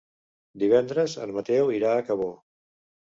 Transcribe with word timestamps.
Divendres 0.63 1.15
en 1.25 1.35
Mateu 1.35 1.69
irà 1.81 1.93
a 1.99 2.07
Cabó. 2.09 2.31